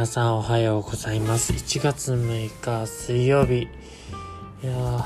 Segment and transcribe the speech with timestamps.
[0.00, 1.52] 皆さんおはようございます。
[1.52, 3.68] 1月6日水曜日。
[4.62, 5.04] いやー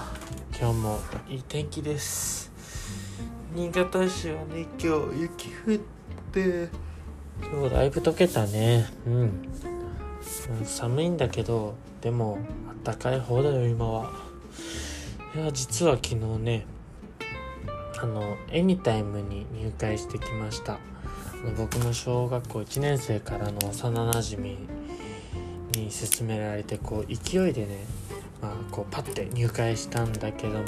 [0.56, 2.52] 今日もいい天気です。
[3.56, 5.78] 新潟市はね今日雪降っ
[6.30, 6.68] て
[7.42, 8.86] 今日だいぶ溶けたね。
[9.04, 12.38] うん、うん、寒いんだけどでも
[12.68, 14.12] あったかい方だよ今は。
[15.34, 16.66] いや実は昨日ね
[18.00, 20.78] あのエニタイムに入会してきました。
[21.58, 24.56] 僕の小学校1年生からの幼なじみ
[25.76, 27.84] に勧められてこう勢いでね、
[28.40, 30.64] まあ、こうパッて入会したんだけども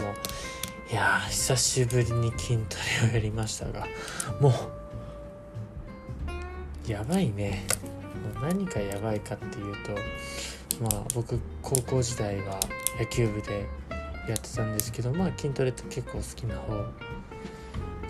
[0.91, 3.87] いやー久しぶりに筋トレをやりましたが
[4.41, 4.51] も
[6.87, 7.67] うやばいね。
[8.41, 9.93] 何がやばいかっていうと
[10.83, 12.61] まあ僕高校時代は
[12.99, 13.67] 野球部で
[14.29, 16.77] やってたんですけどまあ筋トレって結構好きな方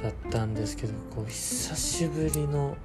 [0.02, 2.76] だったんですけどこう久しぶりの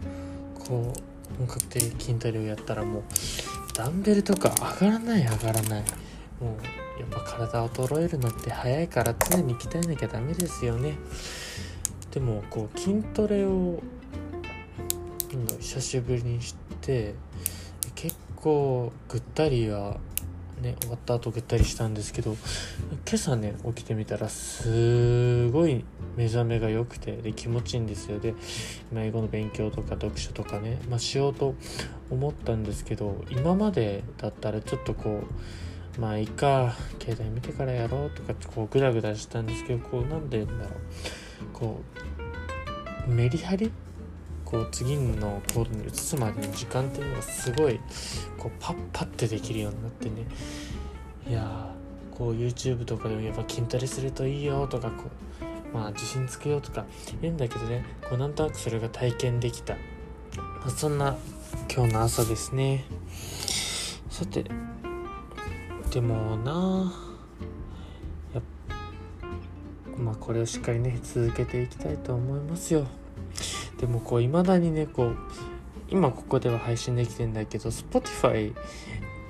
[0.67, 3.03] こう本格的筋トレをやったらもう
[3.73, 5.83] ダンベルとか上がらない上がらない。
[6.39, 10.97] もうやっぱ体衰えるのって早いから常に鍛えなきゃダメですよね。
[12.11, 13.81] でもこう筋トレを
[15.59, 17.15] 久しぶりにして
[17.95, 19.97] 結構ぐったりは
[20.61, 25.83] ね終わった後ぐったりしたんですけど今朝ね起きてみたらすごい
[26.15, 28.19] 目覚めが良くてで気持ちいいんですよ。
[28.19, 28.33] で
[28.93, 31.55] 英語の勉強とか読書とかね、まあ、しようと
[32.09, 35.23] 思ったんですけど今までだったらちょっとこ
[35.97, 40.73] うまあいいか携帯見てからやろうとかこうグダグダしたんですけどこうなんで言うんだろう。
[41.53, 41.81] こ
[43.07, 43.71] うメリハリ
[44.51, 47.79] こう次のコードに移すまでの時間っていうのがすごい
[48.37, 50.25] こうパッパッてできるようになってね。
[51.25, 51.73] いや
[52.11, 55.05] こう YouTube とかでもやっぱ筋トレするといいよとかこ
[55.73, 56.85] うまあ自信つけようとか
[57.21, 57.85] 言うんだけどね。
[58.01, 59.79] こうなんとなくそれが体験できた、ま
[60.65, 61.15] あ、そんな
[61.73, 62.83] 今日の朝ですね。
[64.09, 64.43] さて
[65.91, 66.93] でもな
[68.33, 68.41] や
[69.97, 72.85] まあこれをしっかりね続けていきたいと思いますよ。
[73.81, 75.17] でもこう未だにねこう
[75.89, 78.53] 今ここでは配信できてんだけど Spotify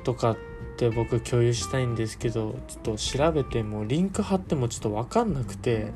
[0.03, 0.37] とかっ
[0.77, 5.91] て僕共有したいんですけどちょっと調べてもリンク貼ってもちょっと分かんなくて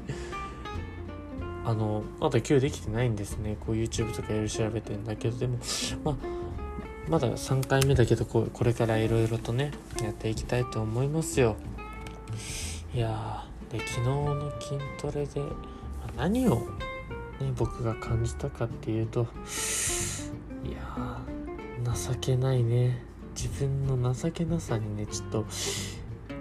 [1.66, 3.58] あのまだ共有できてないんですね。
[3.60, 5.58] こう YouTube とかいろいろ調べてんだけどでも
[6.04, 6.16] まあ
[7.10, 9.72] まだ3回目だけどここれからいろいろとね
[10.02, 11.58] やっていきたいと思いますよ。
[12.94, 15.48] いやで昨日の筋トレで、ま、
[16.18, 16.62] 何を
[17.42, 19.28] ね、僕が感じたかっていうと
[20.64, 21.20] いや
[21.94, 23.04] 情けないね。
[23.36, 25.46] 自分の情けなさにねちょっと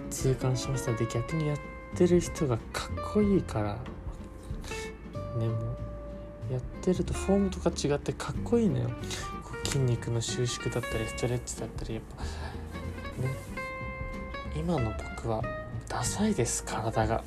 [0.09, 0.93] 痛感しました。
[0.93, 1.57] で逆にやっ
[1.95, 3.77] てる人がかっこいいから
[5.37, 5.75] ねも
[6.49, 8.89] やってるとフォームとか違ってかっこいいのよ。
[9.65, 12.23] 筋肉の収縮だったりストレッチだったりやっぱ
[13.21, 13.35] ね。
[14.55, 15.43] 今の僕は
[15.89, 17.23] ダサいです体が。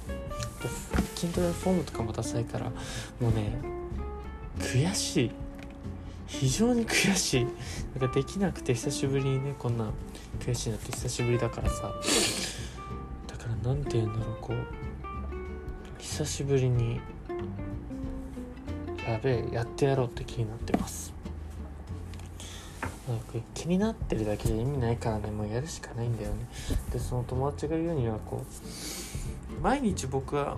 [1.15, 2.71] 筋トレフォームとかもダサいから
[3.21, 3.53] もうね
[4.59, 5.31] 悔しい。
[6.27, 7.45] 非常に悔しい。
[7.99, 9.91] なんかできなくて久しぶりにねこんな
[10.41, 11.95] 悔しいなって久しぶりだからさ。
[13.27, 14.57] だから何て言うんだろうこう
[15.99, 17.01] 久しぶりに
[19.07, 21.15] やべえやってやろうって気になってます。
[23.09, 23.25] なんか
[23.55, 25.31] 気になってるだけで意味ないからね。
[25.31, 26.47] もうやるしかないんだよね。
[26.93, 30.57] でその友達が言うにはこう毎日僕は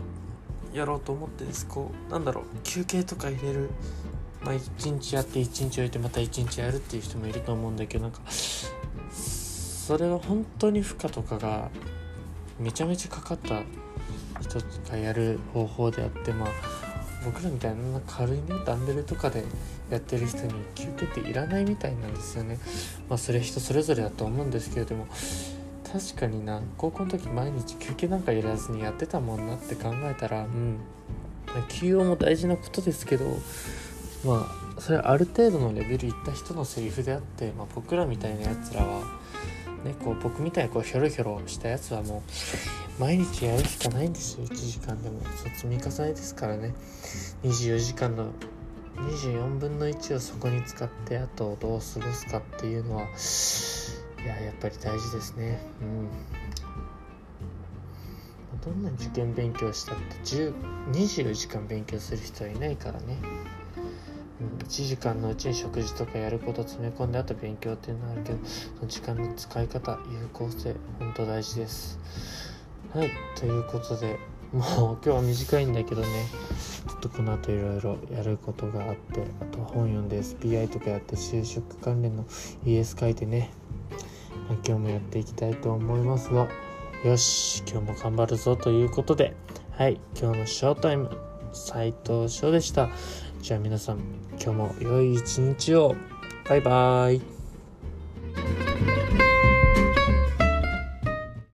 [0.73, 1.67] やろうと思ってです。
[1.67, 3.71] こうなんだろう休憩とか入れる。
[4.43, 11.69] まあ一日やって一日置いてまた一日やるっていう人もいると思うんだけどなんかそれは本当に負荷とかが
[12.59, 13.63] めちゃめちゃかかった
[14.41, 16.49] 人がやる方法であってまあ
[17.25, 19.45] 僕らみたいな軽いねダンベルとかで
[19.91, 22.59] やってる人に休憩っていらないみたいなんですよね。
[23.09, 25.07] まあそれ人それぞれだと思うんですけれども
[25.93, 30.79] 確かにな高校の時毎日休憩なんかいらずにやってたもんなって考えたらうん。
[31.69, 33.25] 休養も大事なことですけど
[34.25, 34.47] ま
[34.79, 39.03] あそれある程度のレベルいった人のセリフであって、まあ、僕らみたいなやつらは
[39.81, 42.23] ねこう僕みたいにこうひょろひょろしたやつはも
[42.99, 44.47] う毎日やるしかないんですよ。
[44.47, 45.21] 1時間でも。
[45.37, 46.75] そう積み重ねですからね。
[47.43, 48.27] 24時間の
[48.97, 53.07] 24分の1をそこに使ってあとどう過ごすかっていうのはい
[54.27, 55.59] ややっぱり大事ですね。
[55.81, 56.09] うん。
[58.61, 60.03] どんな受験勉強したって
[60.93, 63.17] 24時間勉強する人はいないからね、
[64.41, 71.99] 1時間のうちに食事とかやること詰め込んであと勉強っていうのはあるけどその時間の使い方有効性本当大事です。
[72.93, 74.19] はいということで
[74.53, 76.09] もう今日は短いんだけどね。
[76.89, 82.25] ちょっとこの後いろいろやることがあってあと本読んで SPI とかやって就職関連の
[82.65, 83.51] ES 書いてね。
[84.67, 86.49] 今日もやっていきたいと思いますが
[87.05, 89.35] よし今日も頑張るぞということで
[89.73, 91.30] はい今日のショータイム。
[91.53, 92.89] 斉藤翔でした。
[93.41, 93.99] じゃあ皆さん
[94.33, 95.95] 今日も良い一日を。
[96.49, 97.40] バイバーイ。